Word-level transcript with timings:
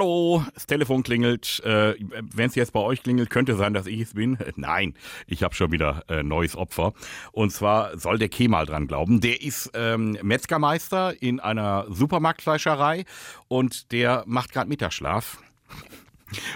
Hallo, 0.00 0.42
das 0.54 0.66
Telefon 0.66 1.02
klingelt. 1.02 1.60
Äh, 1.62 1.94
Wenn 1.98 2.48
es 2.48 2.54
jetzt 2.54 2.72
bei 2.72 2.80
euch 2.80 3.02
klingelt, 3.02 3.28
könnte 3.28 3.54
sein, 3.54 3.74
dass 3.74 3.86
ich 3.86 4.00
es 4.00 4.14
bin. 4.14 4.38
Nein, 4.56 4.94
ich 5.26 5.42
habe 5.42 5.54
schon 5.54 5.72
wieder 5.72 6.04
äh, 6.08 6.22
neues 6.22 6.56
Opfer. 6.56 6.94
Und 7.32 7.52
zwar 7.52 7.98
soll 7.98 8.18
der 8.18 8.30
Kemal 8.30 8.64
dran 8.64 8.86
glauben. 8.86 9.20
Der 9.20 9.42
ist 9.42 9.72
ähm, 9.74 10.16
Metzgermeister 10.22 11.22
in 11.22 11.38
einer 11.38 11.84
Supermarktfleischerei 11.90 13.04
und 13.48 13.92
der 13.92 14.24
macht 14.26 14.52
gerade 14.52 14.70
Mittagsschlaf. 14.70 15.42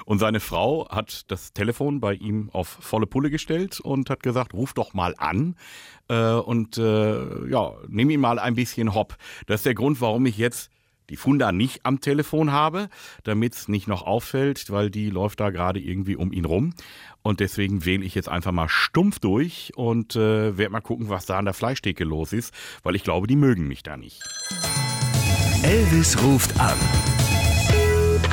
Und 0.07 0.21
seine 0.21 0.41
Frau 0.41 0.89
hat 0.89 1.31
das 1.31 1.53
Telefon 1.53 2.01
bei 2.01 2.15
ihm 2.15 2.49
auf 2.55 2.69
volle 2.69 3.07
Pulle 3.07 3.29
gestellt 3.29 3.79
und 3.79 4.09
hat 4.09 4.23
gesagt, 4.23 4.55
ruf 4.55 4.73
doch 4.73 4.95
mal 4.95 5.15
an 5.19 5.57
äh, 6.09 6.31
und 6.31 6.79
äh, 6.79 7.47
ja, 7.51 7.75
nimm 7.89 8.09
ihn 8.09 8.21
mal 8.21 8.39
ein 8.39 8.55
bisschen 8.55 8.95
hopp. 8.95 9.19
Das 9.47 9.61
ist 9.61 9.67
der 9.67 9.75
Grund, 9.75 10.01
warum 10.01 10.25
ich 10.25 10.39
jetzt 10.39 10.71
die 11.11 11.17
Funda 11.17 11.53
nicht 11.53 11.85
am 11.85 12.01
Telefon 12.01 12.53
habe, 12.53 12.89
damit 13.25 13.55
es 13.55 13.69
nicht 13.69 13.89
noch 13.89 14.03
auffällt, 14.03 14.71
weil 14.71 14.91
die 14.91 15.11
läuft 15.11 15.41
da 15.41 15.51
gerade 15.51 15.81
irgendwie 15.81 16.17
um 16.17 16.33
ihn 16.33 16.45
rum. 16.45 16.75
Und 17.23 17.41
deswegen 17.41 17.85
wähle 17.85 18.05
ich 18.05 18.15
jetzt 18.15 18.29
einfach 18.29 18.53
mal 18.53 18.69
stumpf 18.69 19.19
durch 19.19 19.73
und 19.77 20.17
äh, 20.17 20.57
werde 20.59 20.73
mal 20.73 20.81
gucken, 20.81 21.09
was 21.09 21.27
da 21.27 21.39
an 21.39 21.47
der 21.47 21.55
Fleischtheke 21.55 22.05
los 22.05 22.33
ist, 22.33 22.55
weil 22.83 22.95
ich 22.97 23.03
glaube, 23.03 23.27
die 23.27 23.37
mögen 23.37 23.67
mich 23.67 23.83
da 23.83 23.97
nicht. 23.97 24.23
Elvis 25.63 26.23
ruft 26.23 26.59
an. 26.61 26.77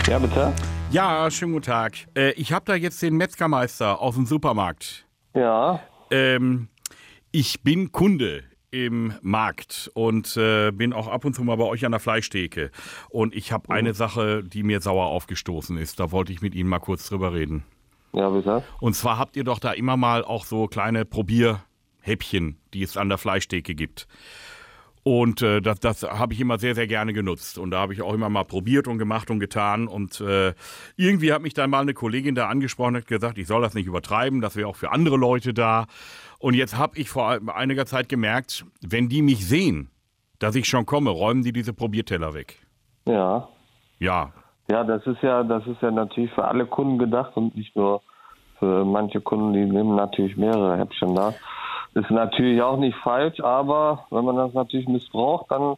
Ja, 0.07 0.19
bitte? 0.19 0.53
Ja, 0.91 1.31
schönen 1.31 1.53
guten 1.53 1.65
Tag. 1.65 1.93
Äh, 2.17 2.31
ich 2.31 2.51
habe 2.51 2.65
da 2.65 2.75
jetzt 2.75 3.01
den 3.01 3.15
Metzgermeister 3.15 4.01
aus 4.01 4.15
dem 4.15 4.25
Supermarkt. 4.25 5.05
Ja. 5.33 5.81
Ähm, 6.09 6.67
ich 7.31 7.63
bin 7.63 7.93
Kunde 7.93 8.43
im 8.71 9.13
Markt 9.21 9.91
und 9.93 10.35
äh, 10.37 10.71
bin 10.71 10.93
auch 10.93 11.07
ab 11.07 11.25
und 11.25 11.35
zu 11.35 11.43
mal 11.43 11.57
bei 11.57 11.65
euch 11.65 11.85
an 11.85 11.91
der 11.91 11.99
Fleischtheke. 11.99 12.71
Und 13.09 13.35
ich 13.35 13.51
habe 13.51 13.69
eine 13.69 13.93
Sache, 13.93 14.43
die 14.43 14.63
mir 14.63 14.81
sauer 14.81 15.07
aufgestoßen 15.07 15.77
ist. 15.77 15.99
Da 15.99 16.11
wollte 16.11 16.31
ich 16.31 16.41
mit 16.41 16.55
Ihnen 16.55 16.69
mal 16.69 16.79
kurz 16.79 17.07
drüber 17.07 17.33
reden. 17.33 17.63
Ja, 18.13 18.29
bitte? 18.29 18.63
Und 18.79 18.95
zwar 18.95 19.17
habt 19.17 19.35
ihr 19.35 19.43
doch 19.43 19.59
da 19.59 19.71
immer 19.71 19.97
mal 19.97 20.23
auch 20.23 20.45
so 20.45 20.67
kleine 20.67 21.05
Probierhäppchen, 21.05 22.57
die 22.73 22.83
es 22.83 22.97
an 22.97 23.09
der 23.09 23.17
Fleischtheke 23.17 23.75
gibt. 23.75 24.07
Und 25.03 25.41
äh, 25.41 25.61
das, 25.61 25.79
das 25.79 26.03
habe 26.03 26.33
ich 26.33 26.39
immer 26.39 26.59
sehr, 26.59 26.75
sehr 26.75 26.85
gerne 26.85 27.13
genutzt. 27.13 27.57
Und 27.57 27.71
da 27.71 27.79
habe 27.79 27.93
ich 27.93 28.01
auch 28.01 28.13
immer 28.13 28.29
mal 28.29 28.43
probiert 28.43 28.87
und 28.87 28.99
gemacht 28.99 29.31
und 29.31 29.39
getan. 29.39 29.87
Und 29.87 30.21
äh, 30.21 30.53
irgendwie 30.95 31.33
hat 31.33 31.41
mich 31.41 31.55
dann 31.55 31.71
mal 31.71 31.81
eine 31.81 31.93
Kollegin 31.93 32.35
da 32.35 32.47
angesprochen 32.47 32.95
und 32.95 33.01
hat 33.01 33.07
gesagt, 33.07 33.37
ich 33.37 33.47
soll 33.47 33.61
das 33.61 33.73
nicht 33.73 33.87
übertreiben, 33.87 34.41
das 34.41 34.55
wäre 34.55 34.67
auch 34.67 34.75
für 34.75 34.91
andere 34.91 35.17
Leute 35.17 35.53
da. 35.53 35.87
Und 36.39 36.53
jetzt 36.53 36.77
habe 36.77 36.97
ich 36.97 37.09
vor 37.09 37.39
einiger 37.53 37.85
Zeit 37.85 38.09
gemerkt, 38.09 38.65
wenn 38.81 39.09
die 39.09 39.21
mich 39.21 39.47
sehen, 39.47 39.89
dass 40.39 40.55
ich 40.55 40.67
schon 40.67 40.85
komme, 40.85 41.09
räumen 41.09 41.43
die 41.43 41.53
diese 41.53 41.73
Probierteller 41.73 42.33
weg. 42.33 42.57
Ja. 43.07 43.47
Ja, 43.99 44.33
Ja, 44.69 44.83
das 44.83 45.05
ist 45.05 45.21
ja, 45.21 45.43
das 45.43 45.65
ist 45.67 45.81
ja 45.81 45.91
natürlich 45.91 46.31
für 46.31 46.45
alle 46.45 46.65
Kunden 46.65 46.97
gedacht 46.97 47.35
und 47.35 47.55
nicht 47.55 47.75
nur 47.75 48.01
für 48.57 48.85
manche 48.85 49.19
Kunden, 49.19 49.53
die 49.53 49.65
nehmen 49.65 49.95
natürlich 49.95 50.37
mehrere 50.37 50.77
Häppchen 50.77 51.13
da. 51.15 51.33
Ist 51.93 52.09
natürlich 52.09 52.61
auch 52.61 52.77
nicht 52.77 52.95
falsch, 52.97 53.39
aber 53.41 54.05
wenn 54.11 54.23
man 54.23 54.37
das 54.37 54.53
natürlich 54.53 54.87
missbraucht, 54.87 55.47
dann 55.51 55.75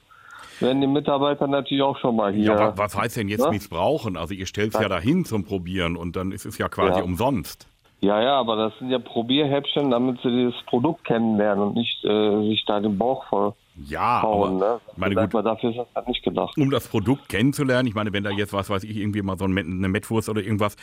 werden 0.59 0.79
die 0.81 0.87
Mitarbeiter 0.87 1.47
natürlich 1.47 1.81
auch 1.83 1.97
schon 1.97 2.15
mal 2.15 2.31
hier. 2.31 2.45
ja 2.45 2.59
wa- 2.59 2.73
was 2.75 2.95
heißt 2.95 3.17
denn 3.17 3.27
jetzt 3.29 3.41
Ne? 3.45 3.49
missbrauchen? 3.51 4.15
Also 4.15 4.33
ihr 4.35 4.45
stellt 4.45 4.73
es 4.75 4.79
ja 4.79 4.87
dahin 4.89 5.25
zum 5.25 5.43
Probieren 5.43 5.95
und 5.97 6.15
dann 6.15 6.31
ist 6.31 6.45
es 6.45 6.57
ja 6.59 6.69
quasi 6.69 6.99
Ja. 6.99 7.05
umsonst. 7.05 7.67
Ja, 8.01 8.21
ja, 8.21 8.37
aber 8.37 8.57
das 8.57 8.77
sind 8.79 8.89
ja 8.89 8.99
Probierhäppchen, 8.99 9.89
damit 9.89 10.19
sie 10.21 10.51
das 10.51 10.61
Produkt 10.65 11.05
kennenlernen 11.05 11.63
und 11.67 11.75
nicht 11.75 12.03
äh, 12.03 12.47
sich 12.49 12.63
da 12.65 12.79
den 12.81 12.97
Bauch 12.97 13.25
voll 13.29 13.53
Ja, 13.77 14.21
hauen. 14.21 14.61
aber 14.61 14.73
Ne? 14.75 14.81
meine 14.97 15.15
gut, 15.15 15.33
mal, 15.33 15.41
dafür 15.41 15.69
ist 15.71 15.77
das 15.77 15.87
halt 15.95 16.07
nicht 16.09 16.21
gedacht. 16.21 16.57
um 16.57 16.69
das 16.69 16.87
Produkt 16.89 17.29
kennenzulernen, 17.29 17.87
ich 17.87 17.95
meine, 17.95 18.11
wenn 18.13 18.23
da 18.25 18.29
jetzt 18.29 18.51
was 18.53 18.69
weiß 18.69 18.83
ich, 18.83 18.97
irgendwie 18.97 19.21
mal 19.21 19.37
so 19.37 19.45
eine 19.45 19.63
Mettwurst 19.63 20.27
oder 20.29 20.41
irgendwas, 20.41 20.75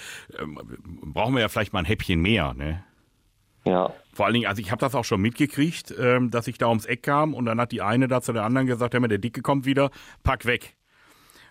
ähm, 0.43 0.59
brauchen 1.13 1.35
wir 1.35 1.43
ja 1.43 1.49
vielleicht 1.49 1.73
mal 1.75 1.81
ein 1.81 1.85
Häppchen 1.85 2.21
mehr, 2.23 2.55
ne? 2.55 2.83
Ja. 3.65 3.93
Vor 4.13 4.27
allen 4.27 4.35
Dingen, 4.35 4.47
also 4.47 4.61
ich 4.61 4.71
habe 4.71 4.81
das 4.81 4.95
auch 4.95 5.05
schon 5.05 5.21
mitgekriegt, 5.21 5.95
ähm, 5.99 6.31
dass 6.31 6.49
ich 6.49 6.59
da 6.59 6.69
ums 6.69 6.87
Eck 6.87 7.03
kam 7.03 7.35
und 7.35 7.45
dann 7.47 7.61
hat 7.61 7.73
die 7.73 7.83
eine 7.83 8.09
da 8.09 8.21
zu 8.21 8.33
der 8.33 8.45
anderen 8.45 8.67
gesagt, 8.67 8.95
hör 8.95 9.01
mal, 9.01 9.09
der 9.09 9.19
Dicke 9.19 9.43
kommt 9.43 9.67
wieder, 9.67 9.91
pack 10.23 10.47
weg. 10.47 10.77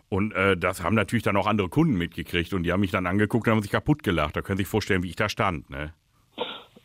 Und 0.10 0.34
äh, 0.34 0.58
das 0.58 0.84
haben 0.84 0.96
natürlich 0.96 1.24
dann 1.24 1.38
auch 1.38 1.46
andere 1.46 1.70
Kunden 1.70 1.94
mitgekriegt 1.96 2.54
und 2.54 2.64
die 2.64 2.72
haben 2.72 2.80
mich 2.80 2.92
dann 2.92 3.06
angeguckt 3.06 3.48
und 3.48 3.54
haben 3.54 3.62
sich 3.62 3.72
kaputt 3.72 4.02
gelacht. 4.02 4.36
Da 4.36 4.42
können 4.42 4.58
Sie 4.58 4.64
sich 4.64 4.70
vorstellen, 4.70 5.04
wie 5.04 5.10
ich 5.10 5.16
da 5.16 5.30
stand, 5.30 5.70
ne? 5.70 5.94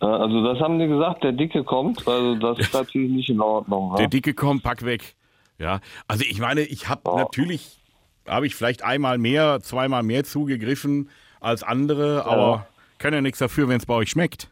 Äh, 0.00 0.04
Also 0.06 0.44
das 0.44 0.60
haben 0.60 0.78
die 0.78 0.86
gesagt, 0.86 1.24
der 1.24 1.32
Dicke 1.32 1.64
kommt. 1.64 2.06
Also 2.06 2.34
das 2.36 2.58
ist 2.58 2.74
natürlich 2.74 3.10
nicht 3.10 3.30
in 3.30 3.40
Ordnung. 3.40 3.92
Ne? 3.92 3.98
Der 3.98 4.08
Dicke 4.08 4.34
kommt, 4.34 4.62
pack 4.62 4.84
weg. 4.84 5.14
Ja, 5.58 5.80
also 6.08 6.24
ich 6.28 6.38
meine, 6.40 6.62
ich 6.62 6.88
habe 6.88 7.00
Ja. 7.06 7.16
natürlich, 7.16 7.78
habe 8.28 8.46
ich 8.46 8.54
vielleicht 8.54 8.82
einmal 8.82 9.16
mehr, 9.18 9.60
zweimal 9.60 10.02
mehr 10.02 10.24
zugegriffen 10.24 11.08
als 11.40 11.62
andere, 11.62 12.26
aber 12.26 12.66
kann 12.98 13.14
ja 13.14 13.20
nichts 13.20 13.38
dafür, 13.38 13.68
wenn 13.68 13.76
es 13.78 13.86
bei 13.86 13.94
euch 13.94 14.10
schmeckt. 14.10 14.50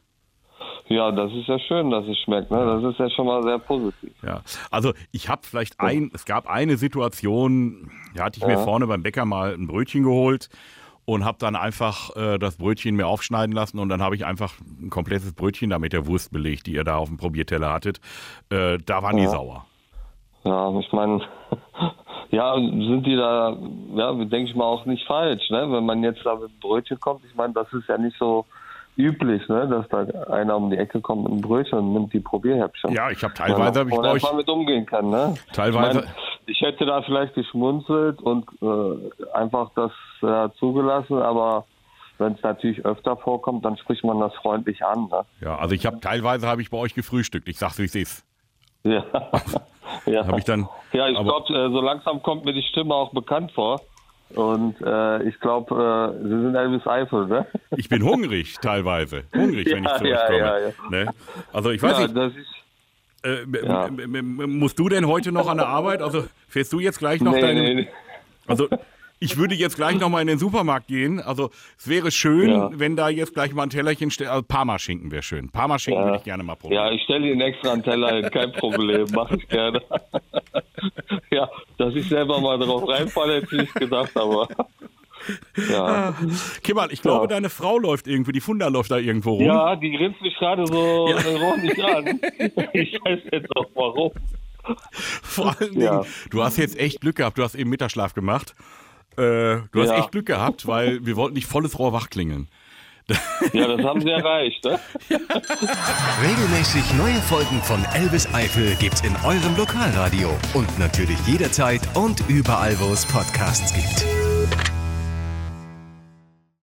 Ja, 0.92 1.10
das 1.10 1.32
ist 1.32 1.47
ja 1.47 1.58
schön, 1.58 1.91
dass 1.91 2.06
es 2.06 2.19
schmeckt. 2.19 2.50
Ne? 2.50 2.58
Das 2.58 2.92
ist 2.92 2.98
ja 2.98 3.08
schon 3.08 3.26
mal 3.26 3.42
sehr 3.42 3.58
positiv. 3.58 4.12
Ja, 4.22 4.42
also 4.70 4.92
ich 5.10 5.30
habe 5.30 5.41
vielleicht 5.42 5.80
ein, 5.80 6.10
es 6.12 6.26
gab 6.26 6.47
eine 6.47 6.76
Situation, 6.76 7.91
da 8.14 8.25
hatte 8.25 8.38
ich 8.38 8.47
mir 8.47 8.58
vorne 8.58 8.86
beim 8.86 9.03
Bäcker 9.03 9.25
mal 9.25 9.54
ein 9.54 9.66
Brötchen 9.66 10.03
geholt 10.03 10.50
und 11.06 11.25
habe 11.25 11.38
dann 11.41 11.56
einfach 11.56 12.14
äh, 12.14 12.38
das 12.38 12.58
Brötchen 12.58 12.94
mir 12.94 13.06
aufschneiden 13.06 13.54
lassen 13.54 13.78
und 13.78 13.88
dann 13.88 14.03
habe 14.03 14.16
ich 14.16 14.26
einfach 14.26 14.53
ein 14.60 14.91
komplettes 14.91 15.32
Brötchen 15.32 15.70
da 15.70 15.78
mit 15.78 15.94
der 15.94 16.06
Wurst 16.06 16.30
belegt, 16.30 16.66
die 16.66 16.75
ihr 16.75 16.84
da 16.84 16.97
auf 16.97 17.09
dem 17.09 17.16
Probierteller 17.16 17.72
hattet. 17.72 17.98
Äh, 18.50 18.76
da 18.84 19.03
waren 19.03 19.16
die 19.16 19.26
sauer. 19.26 19.64
Ja, 20.44 20.78
ich 20.78 20.92
meine, 20.92 21.22
ja, 22.30 22.54
sind 22.54 23.06
die 23.06 23.16
da, 23.16 23.56
ja, 23.94 24.12
denke 24.12 24.50
ich 24.50 24.54
mal 24.54 24.66
auch 24.66 24.84
nicht 24.84 25.06
falsch, 25.06 25.48
ne? 25.48 25.72
Wenn 25.72 25.86
man 25.86 26.03
jetzt 26.03 26.20
da 26.26 26.34
mit 26.34 26.50
einem 26.50 26.60
Brötchen 26.60 27.00
kommt, 27.00 27.24
ich 27.24 27.34
meine, 27.34 27.54
das 27.54 27.72
ist 27.72 27.88
ja 27.88 27.97
nicht 27.97 28.19
so 28.19 28.44
üblich, 28.97 29.47
ne? 29.48 29.69
Dass 29.69 29.88
da 29.88 30.00
einer 30.30 30.56
um 30.56 30.70
die 30.70 30.76
Ecke 30.76 31.00
kommt 31.00 31.25
mit 31.25 31.32
einem 31.32 31.41
Brötchen 31.41 31.78
und 31.78 31.92
nimmt 31.92 32.12
die 32.12 32.20
Probierhäppchen. 32.20 32.92
Ja, 32.92 33.10
ich 33.10 33.22
habe 33.25 33.34
teilweise 33.34 33.80
habe 33.80 33.91
ich 33.91 33.97
bei 33.97 34.10
euch 34.12 34.22
mal 34.22 34.34
mit 34.34 34.48
umgehen 34.48 34.86
kann, 34.86 35.10
ne? 35.10 35.34
Teilweise- 35.53 36.00
Ich, 36.00 36.04
mein, 36.04 36.14
ich 36.47 36.60
hätte 36.60 36.84
da 36.86 37.03
vielleicht 37.03 37.34
geschmunzelt 37.34 38.20
und 38.20 38.47
äh, 38.60 39.32
einfach 39.34 39.70
das 39.75 39.92
äh, 40.22 40.48
zugelassen, 40.58 41.19
aber 41.19 41.64
wenn 42.19 42.34
es 42.34 42.42
natürlich 42.42 42.84
öfter 42.84 43.16
vorkommt, 43.16 43.64
dann 43.64 43.76
spricht 43.78 44.04
man 44.04 44.20
das 44.20 44.34
freundlich 44.34 44.84
an, 44.84 45.09
ne? 45.10 45.24
ja, 45.41 45.56
also 45.56 45.74
ich 45.74 45.86
habe 45.86 45.98
teilweise 46.00 46.47
habe 46.47 46.62
ich 46.62 46.70
bei 46.70 46.78
euch 46.78 46.94
gefrühstückt. 46.94 47.48
Ich 47.48 47.59
sag's 47.59 47.78
wie 47.78 47.84
es 47.84 47.94
ist. 47.94 48.24
Ja. 48.84 49.04
ja. 50.06 50.26
Habe 50.26 50.38
ich 50.38 50.44
dann 50.44 50.69
Ja, 50.92 51.09
ich 51.09 51.16
glaube, 51.19 51.53
äh, 51.54 51.70
so 51.70 51.80
langsam 51.80 52.22
kommt 52.22 52.44
mir 52.44 52.53
die 52.53 52.62
Stimme 52.62 52.94
auch 52.94 53.12
bekannt 53.12 53.53
vor. 53.53 53.80
Und 54.34 54.76
äh, 54.81 55.22
ich 55.28 55.38
glaube, 55.41 56.15
äh, 56.19 56.22
Sie 56.22 56.28
sind 56.28 56.54
Elvis 56.54 56.87
Eifel, 56.87 57.26
ne? 57.26 57.47
Ich 57.76 57.88
bin 57.88 58.03
hungrig 58.03 58.56
teilweise. 58.60 59.25
Hungrig, 59.34 59.66
wenn 59.70 59.84
ich 59.84 59.91
Ja, 59.91 59.97
zurückkomme. 59.98 60.38
ja, 60.38 60.59
ja, 60.59 60.72
Ne? 60.91 61.15
Also 61.53 61.70
ich 61.70 61.82
weiß 61.82 61.98
ja, 61.98 62.06
nicht, 62.25 62.37
äh, 63.25 63.66
Ja. 63.66 63.88
musst 64.47 64.78
du 64.78 64.88
denn 64.88 65.06
heute 65.06 65.32
noch 65.32 65.48
an 65.48 65.59
der 65.59 65.69
Arbeit? 65.69 66.03
Also 66.03 66.25
fährst 66.48 66.72
du 66.72 66.81
jetzt 66.81 66.98
gleich 66.98 67.21
noch 67.21 67.32
Nee, 67.32 67.41
deine. 67.41 67.62
nee, 67.62 67.75
nee. 67.75 67.88
Also 68.47 68.69
ich 69.21 69.37
würde 69.37 69.54
jetzt 69.54 69.76
gleich 69.76 70.00
noch 70.00 70.09
mal 70.09 70.21
in 70.21 70.26
den 70.26 70.38
Supermarkt 70.38 70.88
gehen. 70.88 71.21
Also 71.21 71.50
es 71.78 71.88
wäre 71.88 72.10
schön, 72.10 72.50
Ja. 72.50 72.71
wenn 72.72 72.97
da 72.97 73.09
jetzt 73.09 73.34
gleich 73.34 73.53
mal 73.54 73.62
ein 73.62 73.71
Tellerchen 73.71 74.10
steht. 74.10 74.26
Also 74.26 74.42
Parmaschinken 74.42 75.12
wäre 75.12 75.22
schön. 75.22 75.48
Parmaschinken 75.50 76.00
Ja. 76.03 76.06
würde 76.09 76.19
ich 76.19 76.25
gerne 76.25 76.42
mal 76.42 76.56
probieren. 76.56 76.84
Ja, 76.87 76.91
ich 76.91 77.03
stelle 77.04 77.28
Ihnen 77.31 77.41
extra 77.41 77.72
einen 77.72 77.84
Teller 77.84 78.15
hin, 78.16 78.31
kein 78.32 78.53
Problem, 78.53 79.06
mache 79.15 79.37
ich 79.37 79.48
gerne. 79.48 79.81
ja, 81.30 81.48
dass 81.78 81.94
ich 81.94 82.08
selber 82.08 82.40
mal 82.40 82.58
drauf 82.58 82.88
reinfalle, 82.88 83.36
hätte 83.36 83.46
ich 83.56 83.60
nicht 83.62 83.74
gedacht, 83.74 84.16
aber. 84.16 84.48
Ja. 85.70 86.14
Kimmerl, 86.64 86.92
ich 86.92 87.00
glaube, 87.00 87.24
Ja. 87.24 87.26
deine 87.28 87.48
Frau 87.48 87.78
läuft 87.78 88.08
irgendwie, 88.08 88.32
die 88.32 88.40
Funda 88.40 88.66
läuft 88.66 88.90
da 88.90 88.96
irgendwo 88.98 89.34
rum. 89.34 89.44
ja, 89.44 89.76
die 89.76 89.92
grinst 89.92 90.20
mich 90.20 90.34
gerade 90.36 90.66
so 90.66 91.08
Ja. 91.10 91.20
ironisch 91.30 91.78
an. 91.78 92.20
Ich 92.72 92.92
weiß 93.04 93.20
jetzt 93.30 93.56
auch 93.56 93.66
warum. 93.76 94.10
Vor 94.90 95.54
allen 95.56 95.70
Dingen, 95.74 95.82
Ja. 95.84 96.02
du 96.30 96.42
hast 96.42 96.56
jetzt 96.56 96.76
echt 96.76 97.00
Glück 97.02 97.14
gehabt. 97.14 97.38
Du 97.38 97.44
hast 97.44 97.54
eben 97.54 97.70
Mittagsschlaf 97.70 98.14
gemacht. 98.14 98.56
Äh, 99.16 99.58
du 99.70 99.82
hast 99.82 99.90
echt 99.90 100.10
Glück 100.10 100.26
gehabt, 100.26 100.66
weil 100.66 101.06
wir 101.06 101.14
wollten 101.14 101.34
nicht 101.34 101.47
volles 101.47 101.78
Rohr 101.78 101.92
wach 101.92 102.10
klingeln. 102.10 102.48
Ja, 103.53 103.66
das 103.66 103.84
haben 103.84 104.01
Sie 104.01 104.10
erreicht, 104.10 104.65
ne? 104.65 104.78
Regelmäßig 105.10 106.95
neue 106.95 107.21
Folgen 107.22 107.60
von 107.63 107.84
Elvis 107.95 108.33
Eifel 108.33 108.75
gibt's 108.77 109.01
in 109.03 109.15
eurem 109.25 109.57
Lokalradio 109.57 110.31
und 110.54 110.78
natürlich 110.78 111.19
jederzeit 111.27 111.81
und 111.95 112.22
überall, 112.28 112.78
wo 112.81 112.93
es 112.93 113.04
Podcasts 113.07 113.72
gibt. 113.75 114.11